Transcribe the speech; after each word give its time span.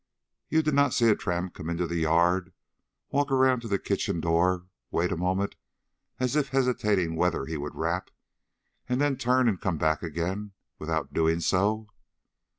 "You 0.49 0.63
did 0.63 0.73
not 0.73 0.95
see 0.95 1.09
a 1.09 1.15
tramp 1.15 1.53
come 1.53 1.69
into 1.69 1.85
the 1.85 1.99
yard, 1.99 2.53
walk 3.11 3.31
around 3.31 3.59
to 3.59 3.67
the 3.67 3.77
kitchen 3.77 4.19
door, 4.19 4.65
wait 4.89 5.11
a 5.11 5.15
moment 5.15 5.55
as 6.19 6.35
if 6.35 6.47
hesitating 6.49 7.15
whether 7.15 7.45
he 7.45 7.55
would 7.55 7.75
rap, 7.75 8.09
and 8.89 8.99
then 8.99 9.15
turn 9.15 9.47
and 9.47 9.61
come 9.61 9.77
back 9.77 10.01
again 10.01 10.53
without 10.79 11.13
doing 11.13 11.39
so?" 11.39 11.85